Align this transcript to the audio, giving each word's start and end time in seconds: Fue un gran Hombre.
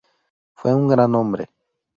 Fue 0.55 0.73
un 0.73 0.87
gran 0.87 1.13
Hombre. 1.13 1.51